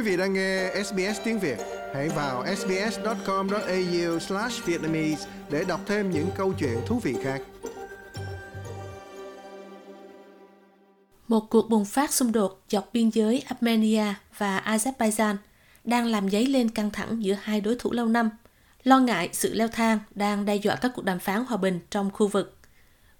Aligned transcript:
Quý 0.00 0.10
vị 0.10 0.16
đang 0.16 0.32
nghe 0.32 0.70
SBS 0.84 1.20
tiếng 1.24 1.38
Việt, 1.38 1.58
hãy 1.94 2.08
vào 2.08 2.44
sbs.com.au/vietnamese 2.56 5.28
để 5.50 5.64
đọc 5.64 5.80
thêm 5.86 6.10
những 6.10 6.28
câu 6.36 6.52
chuyện 6.58 6.78
thú 6.86 6.98
vị 6.98 7.16
khác. 7.22 7.42
Một 11.28 11.50
cuộc 11.50 11.70
bùng 11.70 11.84
phát 11.84 12.12
xung 12.12 12.32
đột 12.32 12.62
dọc 12.68 12.88
biên 12.92 13.10
giới 13.10 13.42
Armenia 13.48 14.04
và 14.38 14.62
Azerbaijan 14.66 15.36
đang 15.84 16.06
làm 16.06 16.30
dấy 16.30 16.46
lên 16.46 16.68
căng 16.68 16.90
thẳng 16.90 17.24
giữa 17.24 17.36
hai 17.42 17.60
đối 17.60 17.76
thủ 17.78 17.92
lâu 17.92 18.06
năm. 18.06 18.30
Lo 18.84 18.98
ngại 18.98 19.28
sự 19.32 19.54
leo 19.54 19.68
thang 19.68 19.98
đang 20.14 20.44
đe 20.44 20.56
dọa 20.56 20.76
các 20.76 20.92
cuộc 20.94 21.04
đàm 21.04 21.18
phán 21.18 21.44
hòa 21.44 21.56
bình 21.56 21.80
trong 21.90 22.10
khu 22.10 22.28
vực. 22.28 22.58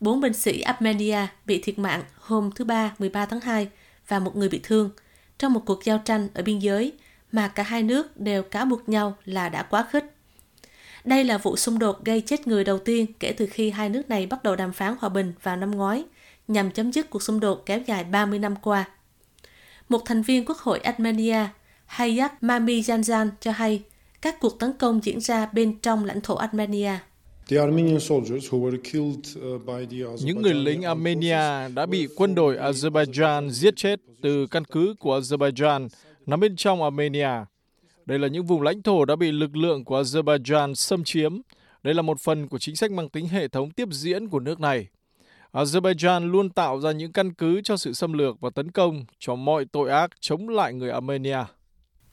Bốn 0.00 0.20
binh 0.20 0.32
sĩ 0.32 0.60
Armenia 0.60 1.26
bị 1.46 1.60
thiệt 1.62 1.78
mạng 1.78 2.02
hôm 2.18 2.50
thứ 2.54 2.64
Ba 2.64 2.94
13 2.98 3.26
tháng 3.26 3.40
2 3.40 3.68
và 4.08 4.18
một 4.18 4.36
người 4.36 4.48
bị 4.48 4.60
thương– 4.62 4.90
trong 5.40 5.52
một 5.52 5.62
cuộc 5.66 5.84
giao 5.84 5.98
tranh 5.98 6.28
ở 6.34 6.42
biên 6.42 6.58
giới 6.58 6.92
mà 7.32 7.48
cả 7.48 7.62
hai 7.62 7.82
nước 7.82 8.20
đều 8.20 8.42
cáo 8.42 8.66
buộc 8.66 8.88
nhau 8.88 9.16
là 9.24 9.48
đã 9.48 9.62
quá 9.62 9.86
khích. 9.90 10.04
Đây 11.04 11.24
là 11.24 11.38
vụ 11.38 11.56
xung 11.56 11.78
đột 11.78 12.04
gây 12.04 12.20
chết 12.20 12.46
người 12.46 12.64
đầu 12.64 12.78
tiên 12.78 13.06
kể 13.20 13.32
từ 13.32 13.46
khi 13.46 13.70
hai 13.70 13.88
nước 13.88 14.08
này 14.08 14.26
bắt 14.26 14.42
đầu 14.42 14.56
đàm 14.56 14.72
phán 14.72 14.94
hòa 15.00 15.08
bình 15.08 15.32
vào 15.42 15.56
năm 15.56 15.70
ngoái 15.70 16.04
nhằm 16.48 16.70
chấm 16.70 16.92
dứt 16.92 17.10
cuộc 17.10 17.22
xung 17.22 17.40
đột 17.40 17.66
kéo 17.66 17.80
dài 17.86 18.04
30 18.04 18.38
năm 18.38 18.56
qua. 18.56 18.84
Một 19.88 20.02
thành 20.04 20.22
viên 20.22 20.44
Quốc 20.44 20.58
hội 20.58 20.78
Armenia, 20.78 21.46
Hayat 21.86 22.42
Mami 22.42 22.80
Janjan 22.80 23.28
cho 23.40 23.52
hay 23.52 23.82
các 24.22 24.40
cuộc 24.40 24.58
tấn 24.58 24.72
công 24.72 25.04
diễn 25.04 25.20
ra 25.20 25.46
bên 25.52 25.78
trong 25.82 26.04
lãnh 26.04 26.20
thổ 26.20 26.34
Armenia. 26.34 26.94
Uh, 27.54 27.68
Những 30.24 30.42
người 30.42 30.54
lính 30.54 30.82
Armenia 30.82 31.68
đã 31.74 31.86
bị 31.86 32.08
quân 32.16 32.34
đội 32.34 32.56
Azerbaijan 32.56 33.48
giết 33.48 33.76
chết 33.76 34.00
từ 34.22 34.46
căn 34.46 34.64
cứ 34.64 34.94
của 34.98 35.18
Azerbaijan 35.18 35.88
nằm 36.26 36.40
bên 36.40 36.56
trong 36.56 36.82
Armenia. 36.82 37.30
Đây 38.06 38.18
là 38.18 38.28
những 38.28 38.46
vùng 38.46 38.62
lãnh 38.62 38.82
thổ 38.82 39.04
đã 39.04 39.16
bị 39.16 39.32
lực 39.32 39.56
lượng 39.56 39.84
của 39.84 40.02
Azerbaijan 40.02 40.74
xâm 40.74 41.04
chiếm. 41.04 41.40
Đây 41.82 41.94
là 41.94 42.02
một 42.02 42.20
phần 42.20 42.48
của 42.48 42.58
chính 42.58 42.76
sách 42.76 42.90
mang 42.90 43.08
tính 43.08 43.28
hệ 43.28 43.48
thống 43.48 43.70
tiếp 43.70 43.88
diễn 43.90 44.28
của 44.28 44.40
nước 44.40 44.60
này. 44.60 44.86
Azerbaijan 45.52 46.30
luôn 46.30 46.50
tạo 46.50 46.80
ra 46.80 46.92
những 46.92 47.12
căn 47.12 47.34
cứ 47.34 47.60
cho 47.64 47.76
sự 47.76 47.92
xâm 47.92 48.12
lược 48.12 48.40
và 48.40 48.50
tấn 48.50 48.70
công 48.70 49.04
cho 49.18 49.34
mọi 49.34 49.64
tội 49.64 49.90
ác 49.90 50.10
chống 50.20 50.48
lại 50.48 50.72
người 50.72 50.90
Armenia. 50.90 51.38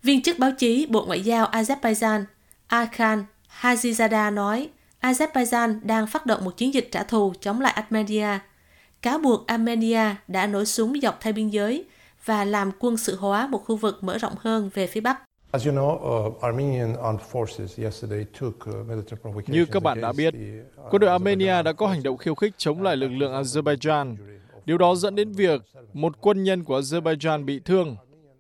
Viên 0.03 0.22
chức 0.22 0.39
báo 0.39 0.52
chí 0.58 0.85
Bộ 0.85 1.05
Ngoại 1.05 1.22
giao 1.22 1.47
Azerbaijan 1.52 2.23
Akhan 2.67 3.25
Hazizada 3.61 4.33
nói 4.33 4.69
Azerbaijan 5.02 5.80
đang 5.83 6.08
phát 6.08 6.25
động 6.25 6.45
một 6.45 6.58
chiến 6.58 6.73
dịch 6.73 6.89
trả 6.91 7.03
thù 7.03 7.33
chống 7.41 7.61
lại 7.61 7.73
Armenia, 7.73 8.39
cáo 9.02 9.19
buộc 9.19 9.47
Armenia 9.47 10.16
đã 10.28 10.47
nổ 10.47 10.66
súng 10.66 11.02
dọc 11.02 11.22
theo 11.22 11.33
biên 11.33 11.50
giới 11.50 11.85
và 12.28 12.45
làm 12.45 12.72
quân 12.80 12.97
sự 12.97 13.16
hóa 13.16 13.47
một 13.47 13.58
khu 13.66 13.75
vực 13.75 14.03
mở 14.03 14.17
rộng 14.17 14.33
hơn 14.39 14.70
về 14.73 14.88
phía 14.88 15.02
Bắc. 15.02 15.22
Uh, 15.58 15.61
uh, 16.47 16.59
Như 19.47 19.66
các 19.66 19.84
bạn 19.84 20.02
đã 20.02 20.11
biết, 20.11 20.34
uh, 20.34 20.92
quân 20.92 21.00
đội 21.00 21.09
Armenia 21.09 21.64
đã 21.64 21.73
có 21.73 21.88
hành 21.88 22.03
động 22.03 22.17
khiêu 22.17 22.36
khích 22.36 22.53
chống 22.58 22.81
lại 22.81 22.95
lực 22.95 23.09
lượng 23.09 23.34
Azerbaijan. 23.34 24.16
Điều 24.66 24.78
đó 24.78 24.95
dẫn 24.95 25.16
đến 25.16 25.31
việc 25.31 25.61
một 25.94 26.22
quân 26.22 26.44
nhân 26.44 26.64
của 26.64 26.80
Azerbaijan 26.80 27.45
bị 27.45 27.59
thương. 27.59 27.95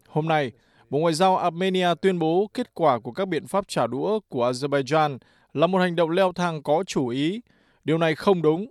Hôm 0.07 0.27
nay, 0.27 0.51
Bộ 0.89 0.99
Ngoại 0.99 1.13
giao 1.13 1.37
Armenia 1.37 1.87
tuyên 2.01 2.19
bố 2.19 2.49
kết 2.53 2.73
quả 2.73 2.99
của 2.99 3.11
các 3.11 3.27
biện 3.27 3.47
pháp 3.47 3.67
trả 3.67 3.87
đũa 3.87 4.19
của 4.29 4.51
Azerbaijan 4.51 5.17
là 5.53 5.67
một 5.67 5.79
hành 5.79 5.95
động 5.95 6.09
leo 6.09 6.31
thang 6.31 6.63
có 6.63 6.83
chủ 6.87 7.07
ý. 7.07 7.41
Điều 7.83 7.97
này 7.97 8.15
không 8.15 8.41
đúng. 8.41 8.67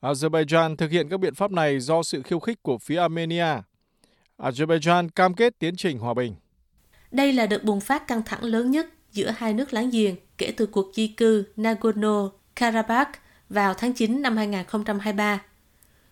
Azerbaijan 0.00 0.76
thực 0.76 0.90
hiện 0.90 1.08
các 1.08 1.20
biện 1.20 1.34
pháp 1.34 1.50
này 1.50 1.80
do 1.80 2.02
sự 2.02 2.22
khiêu 2.22 2.40
khích 2.40 2.62
của 2.62 2.78
phía 2.78 2.98
Armenia. 2.98 3.54
Azerbaijan 4.42 5.08
cam 5.08 5.34
kết 5.34 5.58
tiến 5.58 5.76
trình 5.76 5.98
hòa 5.98 6.14
bình. 6.14 6.34
Đây 7.10 7.32
là 7.32 7.46
đợt 7.46 7.64
bùng 7.64 7.80
phát 7.80 8.06
căng 8.06 8.22
thẳng 8.22 8.44
lớn 8.44 8.70
nhất 8.70 8.86
giữa 9.12 9.30
hai 9.36 9.54
nước 9.54 9.72
láng 9.72 9.90
giềng 9.90 10.16
kể 10.38 10.52
từ 10.56 10.66
cuộc 10.66 10.92
di 10.94 11.06
cư 11.06 11.44
Nagorno-Karabakh 11.56 13.12
vào 13.48 13.74
tháng 13.74 13.92
9 13.92 14.22
năm 14.22 14.36
2023. 14.36 15.42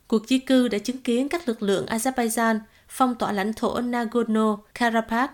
Cuộc 0.07 0.29
di 0.29 0.39
cư 0.39 0.69
đã 0.69 0.79
chứng 0.79 1.03
kiến 1.03 1.29
các 1.29 1.49
lực 1.49 1.63
lượng 1.63 1.87
Azerbaijan 1.87 2.59
phong 2.89 3.15
tỏa 3.15 3.33
lãnh 3.33 3.53
thổ 3.53 3.81
Nagorno-Karabakh, 3.81 5.29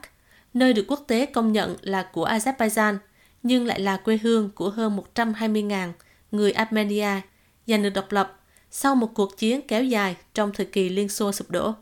nơi 0.54 0.72
được 0.72 0.84
quốc 0.88 1.04
tế 1.06 1.26
công 1.26 1.52
nhận 1.52 1.76
là 1.82 2.02
của 2.12 2.28
Azerbaijan– 2.28 2.96
nhưng 3.46 3.66
lại 3.66 3.80
là 3.80 3.96
quê 3.96 4.18
hương 4.22 4.50
của 4.54 4.70
hơn 4.70 5.00
120.000 5.14 5.92
người 6.30 6.52
Armenia 6.52 7.20
giành 7.66 7.82
được 7.82 7.90
độc 7.90 8.12
lập 8.12 8.40
sau 8.70 8.94
một 8.94 9.14
cuộc 9.14 9.38
chiến 9.38 9.60
kéo 9.68 9.84
dài 9.84 10.16
trong 10.34 10.52
thời 10.52 10.66
kỳ 10.66 10.88
Liên 10.88 11.08
Xô 11.08 11.32
sụp 11.32 11.50
đổ. 11.50 11.74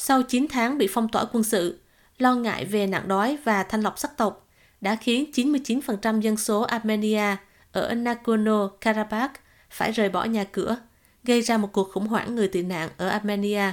Sau 0.00 0.22
9 0.22 0.46
tháng 0.50 0.78
bị 0.78 0.86
phong 0.90 1.08
tỏa 1.08 1.24
quân 1.32 1.44
sự, 1.44 1.78
lo 2.18 2.34
ngại 2.34 2.64
về 2.64 2.86
nạn 2.86 3.08
đói 3.08 3.38
và 3.44 3.62
thanh 3.62 3.80
lọc 3.80 3.98
sắc 3.98 4.16
tộc 4.16 4.48
đã 4.80 4.96
khiến 4.96 5.30
99% 5.34 6.20
dân 6.20 6.36
số 6.36 6.62
Armenia 6.62 7.36
ở 7.72 7.94
Nagorno-Karabakh 7.94 9.28
phải 9.70 9.92
rời 9.92 10.08
bỏ 10.08 10.24
nhà 10.24 10.44
cửa, 10.44 10.76
gây 11.24 11.42
ra 11.42 11.58
một 11.58 11.68
cuộc 11.72 11.92
khủng 11.92 12.06
hoảng 12.06 12.34
người 12.34 12.48
tị 12.48 12.62
nạn 12.62 12.90
ở 12.96 13.08
Armenia. 13.08 13.72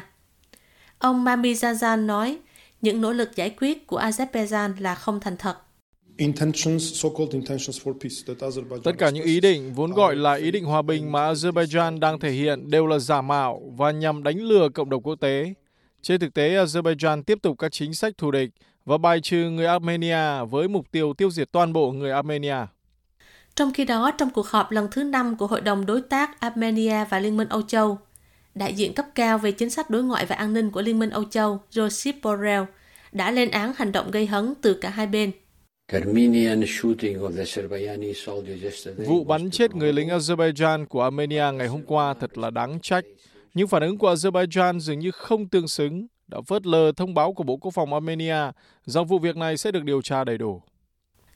Ông 0.97 1.24
Mami 1.24 1.53
Zazan 1.53 2.06
nói, 2.06 2.38
những 2.81 3.02
nỗ 3.02 3.12
lực 3.12 3.36
giải 3.36 3.50
quyết 3.50 3.88
của 3.88 4.00
Azerbaijan 4.00 4.74
là 4.80 4.96
không 4.96 5.19
thành 5.19 5.38
thật 5.38 5.57
Tất 8.84 8.92
cả 8.97 9.09
những 9.09 9.24
ý 9.24 9.40
định 9.40 9.74
vốn 9.74 9.92
gọi 9.92 10.16
là 10.16 10.34
ý 10.34 10.52
định 10.52 10.66
hòa 10.66 10.81
bình 10.81 11.12
mà 11.12 11.34
Azerbaijan 11.34 12.00
đang 12.00 12.19
thể 12.19 12.31
hiện 12.31 12.69
đều 12.69 12.88
là 12.88 13.00
giả 13.00 13.22
mạo 13.22 13.62
và 13.78 13.92
nhằm 13.92 14.24
đánh 14.24 14.38
lừa 14.38 14.69
cộng 14.69 14.90
đồng 14.90 15.02
quốc 15.02 15.16
tế. 15.16 15.53
Trên 16.05 16.19
thực 16.19 16.33
tế, 16.33 16.49
Azerbaijan 16.49 17.23
tiếp 17.23 17.38
tục 17.41 17.59
các 17.59 17.71
chính 17.71 17.93
sách 17.93 18.17
thù 18.17 18.31
địch 18.31 18.49
và 18.85 18.97
bài 18.97 19.21
trừ 19.21 19.49
người 19.49 19.66
Armenia 19.66 20.45
với 20.49 20.67
mục 20.67 20.91
tiêu 20.91 21.13
tiêu 21.13 21.31
diệt 21.31 21.51
toàn 21.51 21.73
bộ 21.73 21.91
người 21.91 22.11
Armenia. 22.11 22.55
Trong 23.55 23.73
khi 23.73 23.85
đó, 23.85 24.11
trong 24.11 24.29
cuộc 24.29 24.47
họp 24.47 24.71
lần 24.71 24.88
thứ 24.91 25.03
5 25.03 25.38
của 25.38 25.47
Hội 25.47 25.61
đồng 25.61 25.85
Đối 25.85 26.01
tác 26.01 26.39
Armenia 26.39 27.05
và 27.09 27.19
Liên 27.19 27.38
minh 27.38 27.49
Âu 27.49 27.61
Châu, 27.61 27.97
đại 28.55 28.73
diện 28.73 28.94
cấp 28.94 29.05
cao 29.15 29.38
về 29.38 29.51
chính 29.51 29.69
sách 29.69 29.89
đối 29.89 30.03
ngoại 30.03 30.25
và 30.25 30.35
an 30.35 30.53
ninh 30.53 30.71
của 30.71 30.81
Liên 30.81 30.99
minh 30.99 31.09
Âu 31.09 31.23
Châu, 31.23 31.59
Josep 31.71 32.13
Borrell, 32.23 32.63
đã 33.11 33.31
lên 33.31 33.51
án 33.51 33.73
hành 33.75 33.91
động 33.91 34.11
gây 34.11 34.25
hấn 34.25 34.53
từ 34.61 34.73
cả 34.73 34.89
hai 34.89 35.07
bên– 35.07 35.31
Vụ 38.97 39.23
bắn 39.23 39.49
chết 39.51 39.75
người 39.75 39.94
lính 39.94 40.09
Azerbaijan 40.09 40.85
của 40.85 41.03
Armenia 41.03 41.51
ngày 41.53 41.67
hôm 41.67 41.81
qua 41.85 42.13
thật 42.13 42.38
là 42.38 42.49
đáng 42.49 42.79
trách, 42.81 43.05
nhưng 43.55 43.67
phản 43.67 43.81
ứng 43.81 43.97
của 43.97 44.13
Azerbaijan 44.13 44.79
dường 44.79 44.99
như 44.99 45.11
không 45.11 45.47
tương 45.47 45.67
xứng, 45.67 46.07
đã 46.27 46.38
phớt 46.47 46.66
lờ 46.66 46.91
thông 46.97 47.13
báo 47.13 47.33
của 47.33 47.43
Bộ 47.43 47.57
Quốc 47.57 47.71
phòng 47.71 47.93
Armenia 47.93 48.51
rằng 48.85 49.05
vụ 49.05 49.19
việc 49.19 49.38
này 49.38 49.57
sẽ 49.57 49.71
được 49.71 49.83
điều 49.83 50.01
tra 50.01 50.23
đầy 50.23 50.38
đủ. 50.38 50.61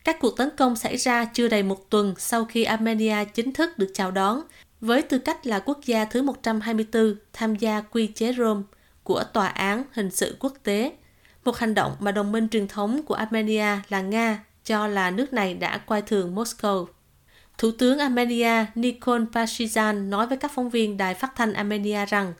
Các 0.03 0.17
cuộc 0.19 0.37
tấn 0.37 0.49
công 0.57 0.75
xảy 0.75 0.97
ra 0.97 1.25
chưa 1.25 1.47
đầy 1.47 1.63
một 1.63 1.89
tuần 1.89 2.13
sau 2.17 2.45
khi 2.45 2.63
Armenia 2.63 3.25
chính 3.25 3.53
thức 3.53 3.77
được 3.77 3.91
chào 3.93 4.11
đón 4.11 4.41
với 4.81 5.01
tư 5.01 5.19
cách 5.19 5.47
là 5.47 5.59
quốc 5.59 5.79
gia 5.85 6.05
thứ 6.05 6.21
124 6.21 7.15
tham 7.33 7.55
gia 7.55 7.81
quy 7.81 8.07
chế 8.07 8.33
Rome 8.33 8.61
của 9.03 9.23
Tòa 9.33 9.47
án 9.47 9.83
Hình 9.91 10.11
sự 10.11 10.35
Quốc 10.39 10.53
tế 10.63 10.91
một 11.45 11.57
hành 11.57 11.73
động 11.73 11.95
mà 11.99 12.11
đồng 12.11 12.31
minh 12.31 12.47
truyền 12.49 12.67
thống 12.67 13.01
của 13.03 13.13
Armenia 13.13 13.79
là 13.89 14.01
Nga 14.01 14.43
cho 14.65 14.87
là 14.87 15.11
nước 15.11 15.33
này 15.33 15.53
đã 15.53 15.77
coi 15.77 16.01
thường 16.01 16.35
Moscow. 16.35 16.85
Thủ 17.59 17.71
tướng 17.71 17.99
Armenia 17.99 18.65
Nikol 18.75 19.23
Pashinyan 19.33 20.09
nói 20.09 20.27
với 20.27 20.37
các 20.37 20.51
phóng 20.55 20.69
viên 20.69 20.97
đài 20.97 21.13
phát 21.13 21.35
thanh 21.35 21.53
Armenia 21.53 22.05
rằng, 22.05 22.33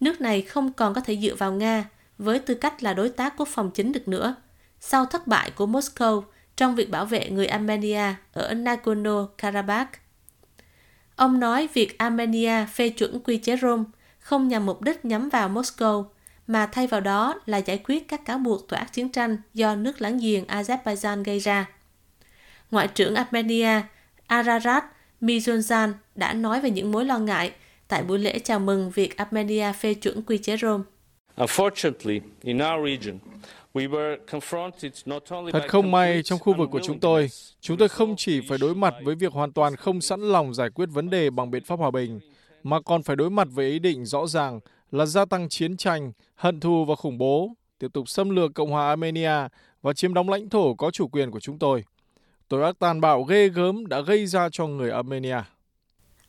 nước 0.00 0.20
này 0.20 0.42
không 0.42 0.72
còn 0.72 0.94
có 0.94 1.00
thể 1.00 1.16
dựa 1.16 1.34
vào 1.34 1.52
Nga, 1.52 1.84
với 2.18 2.38
tư 2.38 2.54
cách 2.54 2.82
là 2.82 2.94
đối 2.94 3.08
tác 3.08 3.34
quốc 3.36 3.48
phòng 3.48 3.70
chính 3.70 3.92
được 3.92 4.08
nữa 4.08 4.34
sau 4.80 5.06
thất 5.06 5.26
bại 5.26 5.50
của 5.50 5.66
Moscow 5.66 6.22
trong 6.56 6.74
việc 6.74 6.90
bảo 6.90 7.04
vệ 7.04 7.30
người 7.30 7.46
Armenia 7.46 8.14
ở 8.32 8.54
Nagorno-Karabakh. 8.54 9.86
Ông 11.16 11.40
nói 11.40 11.68
việc 11.74 11.98
Armenia 11.98 12.66
phê 12.66 12.88
chuẩn 12.88 13.20
quy 13.20 13.36
chế 13.36 13.56
Rome 13.56 13.84
không 14.18 14.48
nhằm 14.48 14.66
mục 14.66 14.82
đích 14.82 15.04
nhắm 15.04 15.28
vào 15.28 15.48
Moscow, 15.48 16.04
mà 16.46 16.66
thay 16.66 16.86
vào 16.86 17.00
đó 17.00 17.34
là 17.46 17.58
giải 17.58 17.80
quyết 17.84 18.08
các 18.08 18.24
cáo 18.24 18.38
buộc 18.38 18.68
tội 18.68 18.78
ác 18.78 18.92
chiến 18.92 19.08
tranh 19.08 19.38
do 19.54 19.74
nước 19.74 20.00
láng 20.00 20.18
giềng 20.18 20.44
Azerbaijan 20.44 21.24
gây 21.24 21.38
ra. 21.38 21.66
Ngoại 22.70 22.88
trưởng 22.88 23.14
Armenia 23.14 23.80
Ararat 24.28 24.84
Mirzoyan 25.20 25.92
đã 26.14 26.32
nói 26.32 26.60
về 26.60 26.70
những 26.70 26.92
mối 26.92 27.04
lo 27.04 27.18
ngại 27.18 27.52
tại 27.88 28.02
buổi 28.02 28.18
lễ 28.18 28.38
chào 28.38 28.58
mừng 28.58 28.90
việc 28.90 29.16
Armenia 29.16 29.72
phê 29.72 29.94
chuẩn 29.94 30.22
quy 30.22 30.38
chế 30.38 30.56
Rome. 30.56 30.84
Thật 35.52 35.62
không 35.68 35.90
may 35.90 36.22
trong 36.22 36.38
khu 36.38 36.54
vực 36.54 36.68
của 36.72 36.80
chúng 36.84 37.00
tôi, 37.00 37.28
chúng 37.60 37.76
tôi 37.76 37.88
không 37.88 38.14
chỉ 38.16 38.40
phải 38.48 38.58
đối 38.58 38.74
mặt 38.74 38.94
với 39.04 39.14
việc 39.14 39.32
hoàn 39.32 39.52
toàn 39.52 39.76
không 39.76 40.00
sẵn 40.00 40.20
lòng 40.20 40.54
giải 40.54 40.70
quyết 40.70 40.88
vấn 40.92 41.10
đề 41.10 41.30
bằng 41.30 41.50
biện 41.50 41.64
pháp 41.64 41.78
hòa 41.78 41.90
bình, 41.90 42.20
mà 42.62 42.80
còn 42.80 43.02
phải 43.02 43.16
đối 43.16 43.30
mặt 43.30 43.48
với 43.50 43.66
ý 43.70 43.78
định 43.78 44.04
rõ 44.04 44.26
ràng 44.26 44.60
là 44.90 45.06
gia 45.06 45.24
tăng 45.24 45.48
chiến 45.48 45.76
tranh, 45.76 46.12
hận 46.34 46.60
thù 46.60 46.84
và 46.84 46.94
khủng 46.94 47.18
bố, 47.18 47.52
tiếp 47.78 47.88
tục 47.92 48.08
xâm 48.08 48.30
lược 48.30 48.54
Cộng 48.54 48.70
hòa 48.70 48.88
Armenia 48.88 49.48
và 49.82 49.92
chiếm 49.92 50.14
đóng 50.14 50.28
lãnh 50.28 50.48
thổ 50.48 50.74
có 50.74 50.90
chủ 50.90 51.08
quyền 51.08 51.30
của 51.30 51.40
chúng 51.40 51.58
tôi. 51.58 51.84
Tội 52.48 52.62
ác 52.62 52.78
tàn 52.78 53.00
bạo 53.00 53.22
ghê 53.22 53.48
gớm 53.48 53.86
đã 53.86 54.00
gây 54.00 54.26
ra 54.26 54.48
cho 54.52 54.66
người 54.66 54.90
Armenia. 54.90 55.36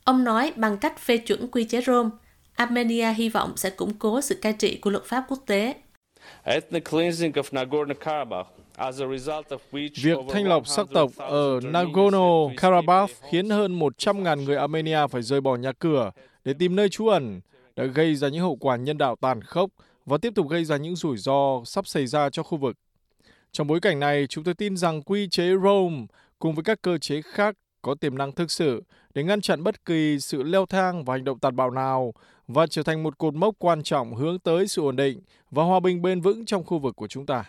Ông 0.04 0.24
nói 0.24 0.54
bằng 0.56 0.77
cách 0.77 1.00
phê 1.00 1.18
chuẩn 1.18 1.48
quy 1.51 1.63
chế 1.63 1.81
Rome, 1.81 2.10
Armenia 2.56 3.13
hy 3.13 3.30
vọng 3.30 3.54
sẽ 3.56 3.69
củng 3.69 3.94
cố 3.94 4.21
sự 4.21 4.36
cai 4.42 4.54
trị 4.54 4.77
của 4.77 4.89
luật 4.89 5.04
pháp 5.04 5.25
quốc 5.27 5.39
tế. 5.45 5.74
Việc 10.01 10.18
thanh 10.30 10.48
lọc 10.48 10.68
sắc 10.68 10.88
tộc 10.94 11.12
ở 11.18 11.60
Nagorno-Karabakh 11.60 13.07
khiến 13.30 13.50
hơn 13.50 13.80
100.000 13.80 14.44
người 14.44 14.56
Armenia 14.56 15.07
phải 15.12 15.22
rời 15.22 15.42
bỏ 15.42 15.56
nhà 15.56 15.72
cửa 15.80 16.12
để 16.44 16.54
tìm 16.60 16.75
nơi 16.75 16.89
trú 16.89 17.07
ẩn, 17.07 17.42
đã 17.75 17.83
gây 17.83 18.15
ra 18.15 18.30
những 18.30 18.42
hậu 18.42 18.56
quả 18.56 18.75
nhân 18.75 18.98
đạo 18.98 19.15
tàn 19.22 19.42
khốc 19.42 19.69
và 20.06 20.18
tiếp 20.18 20.33
tục 20.36 20.50
gây 20.50 20.65
ra 20.65 20.77
những 20.77 20.95
rủi 20.95 21.18
ro 21.18 21.62
sắp 21.65 21.88
xảy 21.88 22.07
ra 22.07 22.30
cho 22.30 22.44
khu 22.44 22.57
vực. 22.57 22.77
Trong 23.51 23.68
bối 23.68 23.80
cảnh 23.80 24.00
này, 24.00 24.28
chúng 24.28 24.44
tôi 24.44 24.54
tin 24.54 24.78
rằng 24.78 25.01
quy 25.01 25.28
chế 25.30 25.51
Rome 25.63 26.06
cùng 26.40 26.56
với 26.56 26.63
các 26.63 26.81
cơ 26.81 26.98
chế 26.98 27.22
khác 27.22 27.56
có 27.81 27.96
tiềm 27.96 28.18
năng 28.18 28.31
thực 28.31 28.51
sự 28.51 28.84
để 29.13 29.24
ngăn 29.24 29.42
chặn 29.42 29.63
bất 29.63 29.86
kỳ 29.86 30.19
sự 30.19 30.44
leo 30.44 30.66
thang 30.66 31.06
và 31.06 31.13
hành 31.13 31.24
động 31.24 31.40
tàn 31.40 31.56
bạo 31.56 31.72
nào 31.72 32.13
và 32.48 32.68
trở 32.68 32.84
thành 32.84 33.04
một 33.04 33.18
cột 33.18 33.34
mốc 33.34 33.56
quan 33.60 33.84
trọng 33.84 34.16
hướng 34.16 34.40
tới 34.40 34.68
sự 34.68 34.81
ổn 34.81 34.96
định 34.96 35.22
và 35.51 35.63
hòa 35.63 35.80
bình 35.80 36.01
bền 36.01 36.22
vững 36.22 36.46
trong 36.46 36.63
khu 36.63 36.80
vực 36.80 36.96
của 36.96 37.07
chúng 37.07 37.25
ta. 37.25 37.44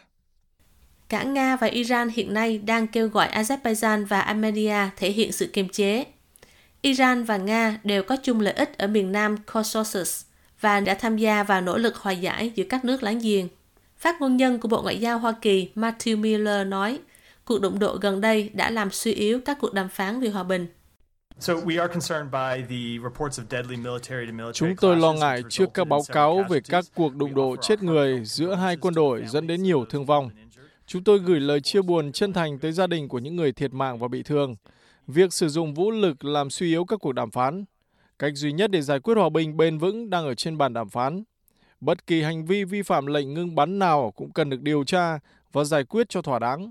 Cả 1.08 1.22
Nga 1.22 1.56
và 1.56 1.66
Iran 1.66 2.08
hiện 2.08 2.34
nay 2.34 2.58
đang 2.58 2.86
kêu 2.86 3.08
gọi 3.08 3.28
Azerbaijan 3.28 4.06
và 4.06 4.20
Armenia 4.20 4.90
thể 4.96 5.10
hiện 5.10 5.32
sự 5.32 5.50
kiềm 5.52 5.68
chế. 5.68 6.04
Iran 6.82 7.24
và 7.24 7.36
Nga 7.36 7.80
đều 7.84 8.02
có 8.02 8.16
chung 8.22 8.40
lợi 8.40 8.54
ích 8.54 8.78
ở 8.78 8.86
miền 8.86 9.12
nam 9.12 9.36
Caucasus 9.36 10.24
và 10.60 10.80
đã 10.80 10.94
tham 10.94 11.16
gia 11.16 11.42
vào 11.42 11.60
nỗ 11.60 11.78
lực 11.78 11.96
hòa 11.96 12.12
giải 12.12 12.52
giữa 12.54 12.64
các 12.68 12.84
nước 12.84 13.02
láng 13.02 13.18
giềng. 13.18 13.48
Phát 14.00 14.20
ngôn 14.20 14.36
nhân 14.36 14.58
của 14.58 14.68
Bộ 14.68 14.82
Ngoại 14.82 15.00
giao 15.00 15.18
Hoa 15.18 15.32
Kỳ 15.32 15.68
Matthew 15.74 16.18
Miller 16.18 16.66
nói, 16.66 16.98
cuộc 17.44 17.60
đụng 17.60 17.78
độ 17.78 17.96
gần 18.00 18.20
đây 18.20 18.50
đã 18.54 18.70
làm 18.70 18.90
suy 18.90 19.12
yếu 19.12 19.40
các 19.44 19.58
cuộc 19.60 19.74
đàm 19.74 19.88
phán 19.88 20.20
về 20.20 20.28
hòa 20.28 20.42
bình. 20.42 20.66
Chúng 24.52 24.76
tôi 24.80 24.96
lo 24.96 25.12
ngại 25.12 25.42
trước 25.48 25.74
các 25.74 25.88
báo 25.88 26.02
cáo 26.12 26.44
về 26.50 26.60
các 26.68 26.84
cuộc 26.94 27.16
đụng 27.16 27.34
độ 27.34 27.56
chết 27.56 27.82
người 27.82 28.24
giữa 28.24 28.54
hai 28.54 28.76
quân 28.76 28.94
đội 28.94 29.22
dẫn 29.26 29.46
đến 29.46 29.62
nhiều 29.62 29.84
thương 29.90 30.06
vong. 30.06 30.30
Chúng 30.86 31.04
tôi 31.04 31.18
gửi 31.18 31.40
lời 31.40 31.60
chia 31.60 31.82
buồn 31.82 32.12
chân 32.12 32.32
thành 32.32 32.58
tới 32.58 32.72
gia 32.72 32.86
đình 32.86 33.08
của 33.08 33.18
những 33.18 33.36
người 33.36 33.52
thiệt 33.52 33.72
mạng 33.72 33.98
và 33.98 34.08
bị 34.08 34.22
thương. 34.22 34.56
Việc 35.06 35.32
sử 35.32 35.48
dụng 35.48 35.74
vũ 35.74 35.90
lực 35.90 36.24
làm 36.24 36.50
suy 36.50 36.68
yếu 36.68 36.84
các 36.84 37.00
cuộc 37.02 37.12
đàm 37.12 37.30
phán. 37.30 37.64
Cách 38.18 38.32
duy 38.34 38.52
nhất 38.52 38.70
để 38.70 38.82
giải 38.82 39.00
quyết 39.00 39.14
hòa 39.14 39.28
bình 39.28 39.56
bền 39.56 39.78
vững 39.78 40.10
đang 40.10 40.24
ở 40.24 40.34
trên 40.34 40.58
bàn 40.58 40.72
đàm 40.72 40.88
phán. 40.88 41.22
Bất 41.80 42.06
kỳ 42.06 42.22
hành 42.22 42.44
vi 42.44 42.64
vi 42.64 42.82
phạm 42.82 43.06
lệnh 43.06 43.34
ngưng 43.34 43.54
bắn 43.54 43.78
nào 43.78 44.12
cũng 44.16 44.32
cần 44.32 44.50
được 44.50 44.60
điều 44.60 44.84
tra 44.84 45.18
và 45.52 45.64
giải 45.64 45.84
quyết 45.84 46.08
cho 46.08 46.22
thỏa 46.22 46.38
đáng. 46.38 46.70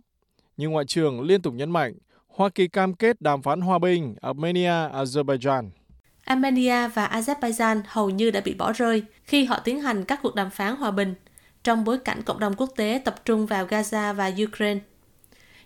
Nhưng 0.57 0.71
Ngoại 0.71 0.85
trưởng 0.85 1.21
liên 1.21 1.41
tục 1.41 1.53
nhấn 1.53 1.71
mạnh, 1.71 1.93
Hoa 2.27 2.49
Kỳ 2.49 2.67
cam 2.67 2.93
kết 2.93 3.21
đàm 3.21 3.41
phán 3.41 3.61
hòa 3.61 3.79
bình 3.79 4.15
Armenia-Azerbaijan. 4.21 5.69
Armenia 6.23 6.87
và 6.87 7.07
Azerbaijan 7.07 7.81
hầu 7.87 8.09
như 8.09 8.31
đã 8.31 8.41
bị 8.41 8.53
bỏ 8.53 8.71
rơi 8.71 9.03
khi 9.23 9.45
họ 9.45 9.59
tiến 9.59 9.81
hành 9.81 10.05
các 10.05 10.19
cuộc 10.23 10.35
đàm 10.35 10.49
phán 10.49 10.75
hòa 10.75 10.91
bình 10.91 11.15
trong 11.63 11.83
bối 11.83 11.97
cảnh 11.97 12.21
cộng 12.23 12.39
đồng 12.39 12.53
quốc 12.55 12.69
tế 12.75 13.01
tập 13.05 13.15
trung 13.25 13.45
vào 13.45 13.65
Gaza 13.65 14.13
và 14.13 14.31
Ukraine. 14.43 14.79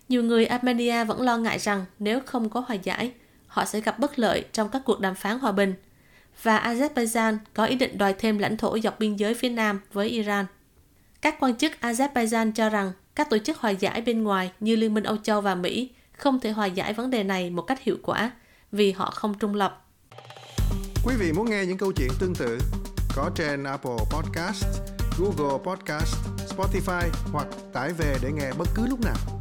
Nhiều 0.08 0.22
người 0.22 0.46
Armenia 0.46 1.04
vẫn 1.04 1.20
lo 1.22 1.36
ngại 1.36 1.58
rằng 1.58 1.84
nếu 1.98 2.20
không 2.26 2.50
có 2.50 2.60
hòa 2.60 2.76
giải, 2.82 3.12
họ 3.46 3.64
sẽ 3.64 3.80
gặp 3.80 3.98
bất 3.98 4.18
lợi 4.18 4.44
trong 4.52 4.68
các 4.68 4.82
cuộc 4.84 5.00
đàm 5.00 5.14
phán 5.14 5.38
hòa 5.38 5.52
bình, 5.52 5.74
và 6.42 6.58
Azerbaijan 6.58 7.38
có 7.54 7.64
ý 7.64 7.76
định 7.76 7.98
đòi 7.98 8.14
thêm 8.18 8.38
lãnh 8.38 8.56
thổ 8.56 8.78
dọc 8.78 8.98
biên 8.98 9.16
giới 9.16 9.34
phía 9.34 9.48
nam 9.48 9.80
với 9.92 10.08
Iran. 10.08 10.46
Các 11.20 11.36
quan 11.40 11.56
chức 11.56 11.72
Azerbaijan 11.80 12.52
cho 12.52 12.70
rằng 12.70 12.92
các 13.14 13.30
tổ 13.30 13.38
chức 13.38 13.58
hòa 13.58 13.70
giải 13.70 14.00
bên 14.00 14.22
ngoài 14.22 14.52
như 14.60 14.76
Liên 14.76 14.94
minh 14.94 15.04
Âu 15.04 15.16
Châu 15.16 15.40
và 15.40 15.54
Mỹ 15.54 15.90
không 16.12 16.40
thể 16.40 16.50
hòa 16.50 16.66
giải 16.66 16.92
vấn 16.92 17.10
đề 17.10 17.24
này 17.24 17.50
một 17.50 17.62
cách 17.62 17.82
hiệu 17.82 17.96
quả 18.02 18.30
vì 18.72 18.92
họ 18.92 19.10
không 19.10 19.34
trung 19.38 19.54
lập. 19.54 19.86
Quý 21.04 21.14
vị 21.18 21.32
muốn 21.32 21.50
nghe 21.50 21.66
những 21.66 21.78
câu 21.78 21.92
chuyện 21.92 22.10
tương 22.18 22.34
tự 22.34 22.58
có 23.16 23.30
trên 23.34 23.64
Apple 23.64 23.96
Podcast, 24.10 24.64
Google 25.18 25.58
Podcast, 25.64 26.16
Spotify 26.56 27.08
hoặc 27.32 27.46
tải 27.72 27.92
về 27.92 28.16
để 28.22 28.32
nghe 28.32 28.52
bất 28.58 28.68
cứ 28.74 28.86
lúc 28.86 29.00
nào. 29.00 29.33